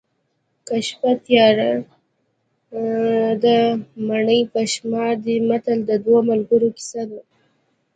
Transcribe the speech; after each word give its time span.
که 0.67 0.75
شپه 0.87 1.11
تیاره 1.25 1.71
ده 3.43 3.57
مڼې 4.07 4.39
په 4.51 4.59
شمار 4.73 5.13
دي 5.25 5.35
متل 5.49 5.77
د 5.85 5.91
دوو 6.05 6.17
ملګرو 6.29 6.69
کیسه 6.77 7.03
ده 7.09 7.19